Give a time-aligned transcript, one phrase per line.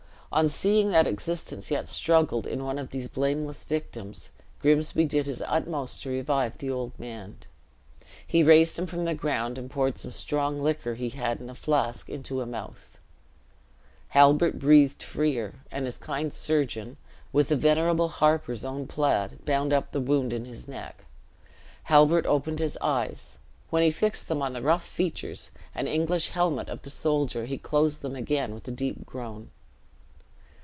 [0.33, 4.29] On seeing that existence yet struggled in one of these blameless victims,
[4.61, 7.35] Grimsby did his utmost to revive the old man.
[8.25, 11.53] He raised him from the ground, and poured some strong liquor he had in a
[11.53, 12.97] flask into a mouth.
[14.07, 16.95] Halbert breathed freer; and his kind surgeon,
[17.33, 21.03] with the venerable harper's own plaid, bound up the wound in his neck.
[21.83, 23.37] Halbert opened his eyes.
[23.69, 27.57] When he fixed them on the rough features and English helmet of the soldier, he
[27.57, 29.49] closed them again with a deep groan.